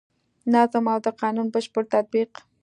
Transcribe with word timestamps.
نظم 0.53 0.85
او 0.93 0.99
د 1.05 1.07
قانون 1.21 1.47
بشپړ 1.53 1.83
تطبیق. 1.93 2.31